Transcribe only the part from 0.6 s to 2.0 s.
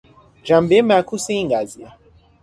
معکوس این قضیه